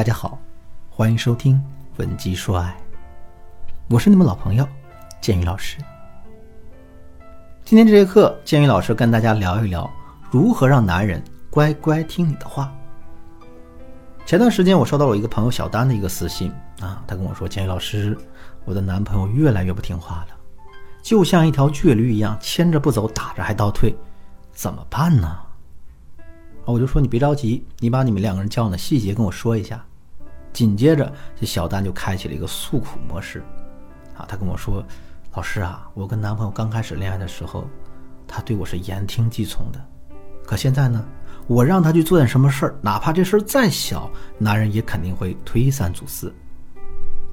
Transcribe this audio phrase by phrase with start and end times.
[0.00, 0.38] 大家好，
[0.88, 1.56] 欢迎收听
[1.98, 2.74] 《文姬说爱》，
[3.90, 4.66] 我是你们老朋友
[5.20, 5.76] 建宇老师。
[7.66, 9.90] 今天这节课，建宇老师跟大家聊一聊
[10.30, 12.74] 如何让男人乖乖听你的话。
[14.24, 18.16] 前段时间我收到了一个朋友小丹的一个私信啊，他跟我说：“建宇老师，
[18.64, 20.34] 我的男朋友越来越不听话了，
[21.02, 23.94] 就像一条倔驴一样，牵着不走，打着还倒退，
[24.50, 25.40] 怎么办呢？”，
[26.64, 29.84] 我就说你别着急，你把你们两个人交往的细节跟我说一下。
[30.52, 33.42] 紧接着，这小丹就开启了一个诉苦模式。
[34.16, 34.84] 啊，他跟我说
[35.34, 37.64] ：“老师啊，我跟男朋友刚开始恋爱的时候，
[38.26, 39.80] 他对我是言听计从的。
[40.44, 41.04] 可现在呢，
[41.46, 46.34] 我让他去做点什么事儿，哪怕这事儿再小，男人也肯定会推三阻四。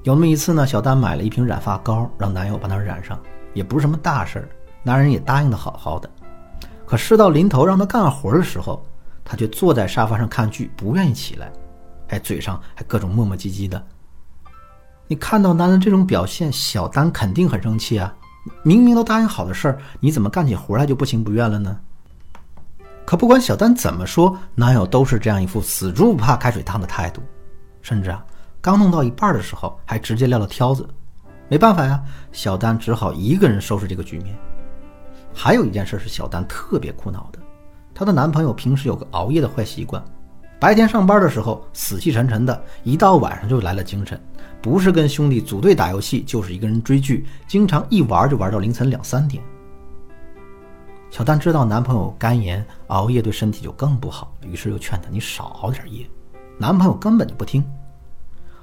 [0.04, 3.20] 有那么一次呢，小丹买了一瓶染发膏，让男友帮她染上，
[3.52, 4.48] 也不是什么大事儿，
[4.82, 6.08] 男人也答应的好好的。
[6.86, 8.82] 可事到临头让他干活的时候，
[9.24, 11.52] 他却坐在沙发上看剧，不愿意起来，
[12.08, 13.82] 哎嘴上还各种磨磨唧唧的。
[15.06, 18.14] 你看到男人这种表现，小丹肯定很生气啊！
[18.62, 21.78] 明明都答应好的事儿，你怎么干起活来就不情不愿了呢？
[23.06, 27.22] 可不管小丹怎么说，男友都是这样一副死猪不怕开水烫的态度，
[27.80, 28.22] 甚至啊，
[28.60, 30.86] 刚弄到一半的时候，还直接撂了挑子。
[31.48, 34.36] 没办法呀，小丹只好一个人收拾这个局面。
[35.32, 37.38] 还有一件事是小丹特别苦恼的。
[37.94, 40.04] 她的男朋友平时有个熬夜的坏习惯，
[40.60, 44.20] 白天上班的时候死气沉沉的，一到晚上就来了精神，
[44.60, 49.42] 不是跟兄弟组队打游戏，就是一个人追剧，经常一玩就玩到凌晨两三点。
[51.10, 56.04] 小丹知道男朋友肝炎，熬夜对身体就更不好，于是又劝他你少熬点夜，
[56.58, 57.64] 男朋友根本就不听。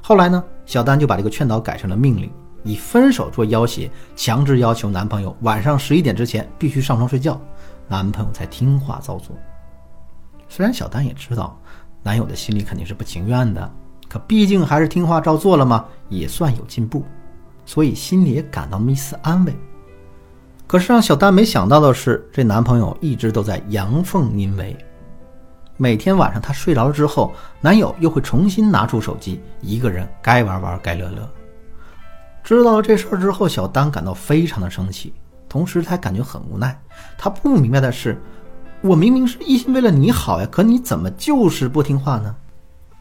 [0.01, 2.29] 后来呢，小丹就把这个劝导改成了命令，
[2.63, 7.39] 以分手做要挟，强制要求男朋友晚上十一点之前必须上床睡觉。
[7.87, 9.33] 男朋友才听话照做。
[10.47, 11.59] 虽然小丹也知道
[12.05, 13.67] 男友的心里肯定是不情愿的，
[14.07, 17.03] 可毕竟还是听话照做了嘛，也算有进步，
[17.65, 19.51] 所以心里也感到那么一丝安慰。
[20.67, 24.77] 可是让小丹没想到的是，这男朋友一直都在阳奉阴违。
[25.77, 31.27] 每天晚上她睡着了之后，男友又会重新拿出手机，一个人该玩玩该乐乐。
[32.43, 35.11] 知道了这事儿之后，小丹感到非常的生气。
[35.49, 36.79] 同时，他感觉很无奈。
[37.17, 38.21] 他不明白的是，
[38.81, 42.35] 我明明是一心为了你好呀，可你怎么就是不听话呢？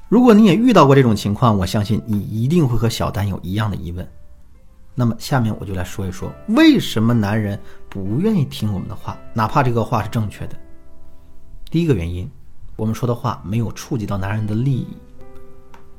[0.08, 4.06] 如果你也遇到过这种情况，我相信你一定会和小丹有一样的疑问。
[4.94, 7.58] 那么，下面我就来说一说，为什么男人
[7.88, 10.56] 不愿意听我们的话，哪怕这个话是正确的。
[11.70, 12.30] 第一个原因，
[12.76, 14.96] 我们说的话没有触及到男人的利益。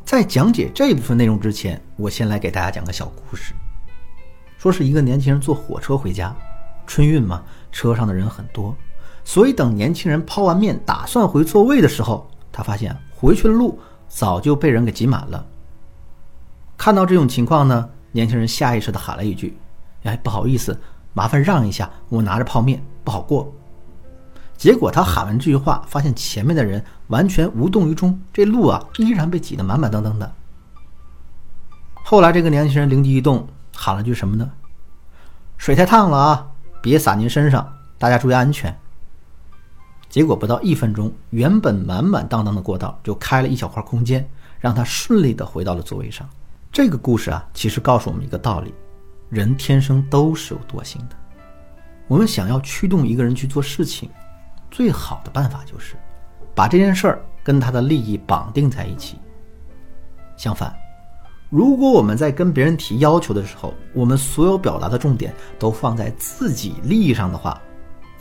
[0.05, 3.53] 在讲解这部分内容之前，我先来给大家讲个小故事。
[4.57, 6.33] 说是一个年轻人坐火车回家，
[6.87, 8.75] 春运嘛，车上的人很多，
[9.25, 13.77] 所以等年轻人抛完面打算回座位的时候，他发现回去的路
[14.07, 15.45] 早就被人给挤满了。
[16.77, 19.57] 看到这种情况呢，年轻人下意识的喊了一句
[20.05, 20.79] ：“哎，不好意思，
[21.11, 23.51] 麻烦让一下，我拿着泡面不好过。”
[24.55, 30.31] 结果他喊完这句话，发现前面的人完全无动于衷，这路啊依然被挤得满满当当的。
[31.95, 33.45] 后来这个年轻人灵机一动。
[33.77, 34.49] 喊了句什么呢？
[35.57, 36.47] 水太烫了啊，
[36.81, 38.73] 别洒您身上，大家注意安全。
[40.15, 44.25] 结果不到一分钟，原本满满当当的过道就开了一小块空间，
[44.61, 46.25] 让他顺利的回到了座位上。
[46.71, 48.73] 这个故事啊，其实告诉我们一个道理：
[49.27, 51.17] 人天生都是有惰性的。
[52.07, 54.09] 我们想要驱动一个人去做事情，
[54.71, 55.97] 最好的办法就是
[56.55, 59.19] 把这件事儿跟他的利益绑定在一起。
[60.37, 60.73] 相反。
[61.49, 67.61] 如果我们在跟别人提要求的时候，我们所有表达的重点都放在自己利益上的话，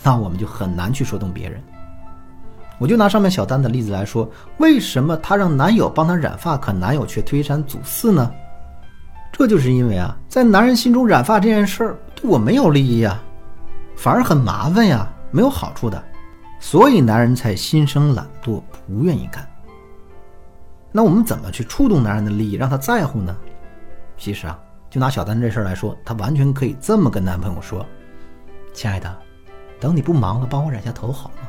[0.02, 1.62] 那我们就很难去说动别人。
[2.78, 8.30] 我就拿上面小丹的例子来说，为什么她让男友帮她染发，可男友却推三阻四呢？
[9.32, 13.20] 这就是因为啊，在男人心中染发这件事儿对我没有利益呀，
[13.96, 16.02] 反而很麻烦呀，没有好处的，
[16.60, 19.44] 所以男人才心生懒惰，不愿意干。
[20.92, 23.36] 那我们怎么去触动男人的利益，让他在乎呢？
[24.16, 24.56] 其实啊，
[24.88, 27.84] 就拿小丹这事儿来说，她完全可以这么跟男朋友说
[28.72, 29.12] ：“亲爱的，
[29.80, 31.43] 等你不忙了，帮我染下头好吗？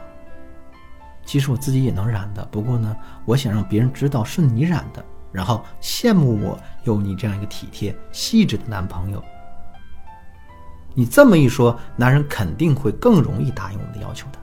[1.26, 2.96] 其实我自己也能染的，不过呢，
[3.26, 9.22] 我想让别人知道是你染的，然后羡慕我有你这样一个体贴细致的男朋友。”
[10.94, 14.40] 你这么一说，男人肯定会更容易答应我们的要求的。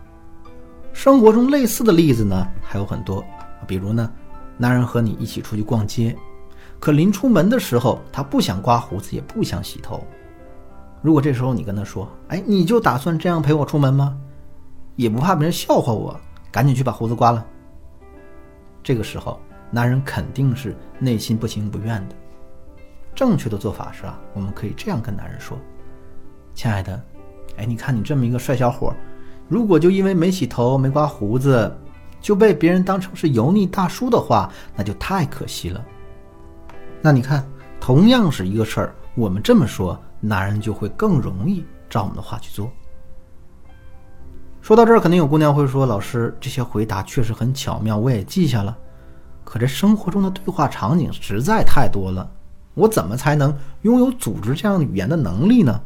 [0.93, 3.25] 生活中类似的例子呢还有很多，
[3.67, 4.11] 比如呢。
[4.59, 6.15] 男人和你一起出去逛街，
[6.79, 10.07] 可临出门的时候，他不想刮胡子，也不想洗头。
[11.01, 14.17] 如果这时候你跟他说：“哎，你就打算这样陪我出门吗？
[14.95, 16.21] 也不怕别人笑话我，
[16.53, 17.45] 赶紧去把胡子刮了。”
[18.85, 19.41] 这个时候，
[19.71, 22.15] 男人肯定是内心不情不愿的。
[23.15, 25.59] 正确的做法是啊，我们可以这样跟男人说
[26.55, 27.03] ：“亲爱的，
[27.57, 28.93] 哎，你看你这么一个帅小伙，
[29.49, 31.75] 如果就因为没洗头、没刮胡子，
[32.21, 35.85] 就被别人当成是油腻大叔的话，那就太可惜了。
[37.01, 37.47] 那你看，
[37.81, 42.71] 同样是一个事儿，我们这么说，男人就会更容易照我们的话去做。”
[44.63, 48.79] 说到这儿，肯定有姑娘会说：“老师，这些回答确实很巧妙，我也记下了。
[49.43, 52.31] 可这生活中的对话场景实在太多了。”
[52.75, 55.79] 我怎么才能拥有组织这样语言的能力呢？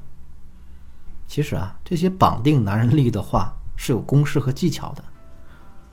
[1.26, 5.02] 其实啊，这些绑定男人力的话是有公式和技巧的。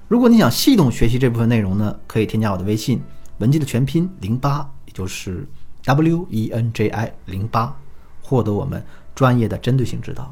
[0.07, 3.01] 如果你想系统学习这部分内容呢，可以添加我的微信
[3.37, 5.47] 文姬的全拼零八，也就是
[5.85, 7.75] W E N J I 零八，
[8.21, 10.31] 获得我们专业的针对性指导。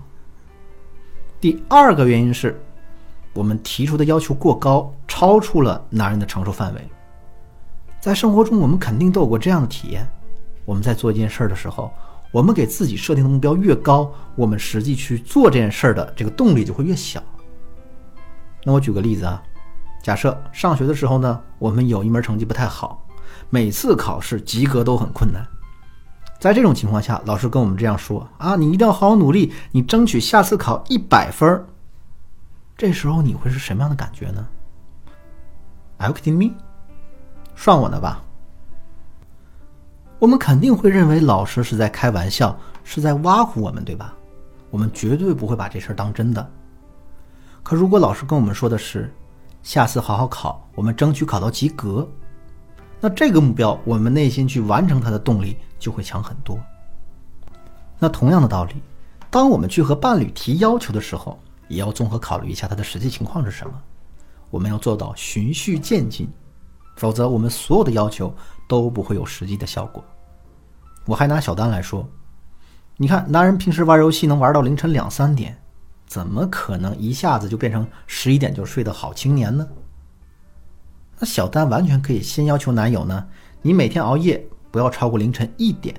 [1.42, 2.62] 第二个原因是，
[3.34, 6.88] 我们提出的要求过高，超出了男人的承受范围。
[8.00, 10.08] 在生活中，我们肯定都有过这样的体验。
[10.66, 11.92] 我们在做一件事儿的时候，
[12.32, 17.24] 我们给自己设定的目标越高，我们实际去做这件事儿的这个动力就会越小。
[18.64, 19.42] 那我举个例子啊，
[20.04, 23.04] 假设上学的时候呢，我们有一门成绩不太好，
[23.50, 25.44] 每次考试及格都很困难。
[26.42, 31.64] 在这种情况下，老师跟我们这样说啊，你一定要好好努力，你争取下次考一百分儿。
[32.76, 34.48] 这时候你会是什么样的感觉呢
[35.98, 36.56] ？Are you kidding me？
[37.56, 38.24] 算我呢吧。
[40.18, 44.16] 我们肯定会认为老师是在开玩笑，是在挖苦我们，对吧？
[44.72, 46.50] 我们绝对不会把这事儿当真的。
[47.62, 49.14] 可如果老师跟我们说的是，
[49.62, 52.10] 下次好好考，我们争取考到及格，
[53.00, 56.58] 那这个目标，我们内心去完成它的动力就会强很多。
[58.00, 58.76] 那同样的道理，
[59.30, 61.38] 当我们去和伴侣提要求的时候，
[61.68, 63.74] 也要综合考虑一下他的实际情况是什么。
[64.50, 66.30] 我们要做到循序渐进。
[66.98, 68.32] 否则，我们所有的要求
[68.68, 70.04] 都不会有实际的效果。
[71.06, 72.08] 我还拿小丹来说，
[72.98, 75.58] 你看，男人平时玩游戏能玩到凌晨两三点，
[76.06, 79.68] 怎么可能一下子就变成十一点就睡的好青年呢？
[81.18, 83.26] 那小丹完全可以先要求男友呢，
[83.62, 85.94] 你每天熬夜不要超过凌晨一点，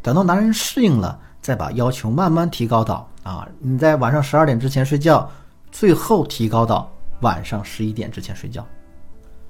[0.00, 5.28] 等到男人适应了，再把要求慢慢提高到啊，你在晚上十二点之前睡觉，
[5.72, 6.90] 最后提高到
[7.22, 8.64] 晚上十一点之前睡觉。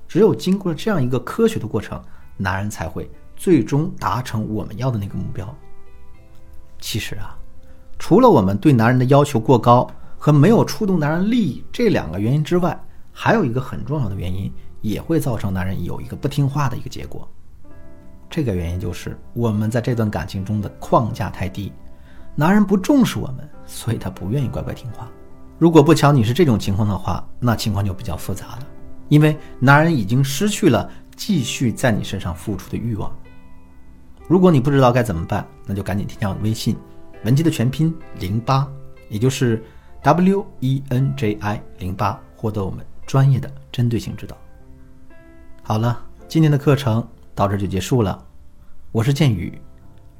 [0.09, 2.03] 只有经过了这样一个科学的过程，
[2.37, 5.55] 男人才会最终达成我们要的那个目标。
[6.79, 7.37] 其实啊，
[7.99, 12.79] 除了我们对男人的要求过高和没有触动男人利益这两个原因之外，
[13.13, 17.29] 还有一个很重要的原因，也会造成男人有一个不听话的一个结果。
[18.29, 21.73] 这个原因就是我们在这段感情中的框架太低，
[22.35, 25.09] 男人不重视我们，所以他不愿意乖乖听话。
[25.59, 28.67] 如果不巧你是这种情况的话，那情况就比较复杂了。
[29.09, 33.11] 因为男人已经失去了继续在你身上付出的欲望。
[34.29, 36.77] 如果你不知道该怎么办，那就赶紧添加我的微信，
[37.25, 38.69] 文姬的全拼零八，
[39.09, 39.65] 也就是
[40.03, 44.37] W E N J I 零八，获得我们专业的针对性指导。
[45.63, 47.07] 好了，今天的课程
[47.37, 48.27] 到这就结束了。
[48.91, 49.61] 我是剑宇，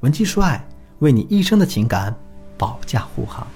[0.01, 0.63] 文姬说爱，
[0.99, 2.15] 为你一生的情感
[2.59, 3.47] 保驾护航。